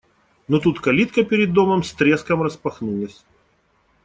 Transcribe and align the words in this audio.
Но 0.49 0.59
тут 0.59 0.79
калитка 0.79 1.23
перед 1.23 1.53
домом 1.53 1.83
с 1.83 1.93
треском 1.93 2.41
распахнулась. 2.41 3.23